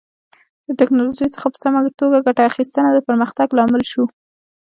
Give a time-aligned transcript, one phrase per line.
[0.65, 4.03] له ټکنالوژۍ څخه په سمه توګه ګټه اخیستنه د پرمختګ لامل شو.